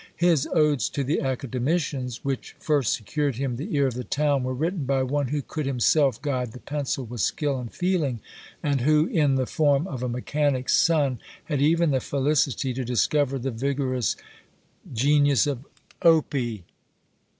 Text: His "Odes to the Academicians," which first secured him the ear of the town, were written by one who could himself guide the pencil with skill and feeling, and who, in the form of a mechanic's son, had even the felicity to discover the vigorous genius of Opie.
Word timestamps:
His 0.15 0.49
"Odes 0.51 0.89
to 0.89 1.03
the 1.03 1.21
Academicians," 1.21 2.25
which 2.25 2.55
first 2.57 2.91
secured 2.91 3.35
him 3.35 3.55
the 3.57 3.75
ear 3.75 3.85
of 3.85 3.93
the 3.93 4.03
town, 4.03 4.41
were 4.41 4.53
written 4.55 4.83
by 4.85 5.03
one 5.03 5.27
who 5.27 5.43
could 5.43 5.67
himself 5.67 6.19
guide 6.23 6.53
the 6.53 6.59
pencil 6.59 7.05
with 7.05 7.21
skill 7.21 7.59
and 7.59 7.71
feeling, 7.71 8.19
and 8.63 8.81
who, 8.81 9.05
in 9.05 9.35
the 9.35 9.45
form 9.45 9.85
of 9.85 10.01
a 10.01 10.09
mechanic's 10.09 10.75
son, 10.75 11.19
had 11.43 11.61
even 11.61 11.91
the 11.91 11.99
felicity 11.99 12.73
to 12.73 12.83
discover 12.83 13.37
the 13.37 13.51
vigorous 13.51 14.15
genius 14.91 15.45
of 15.45 15.67
Opie. 16.01 16.63